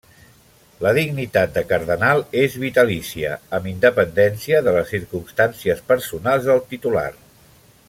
[0.83, 7.09] La dignitat de cardenal és vitalícia, amb independència de les circumstàncies personals del titular.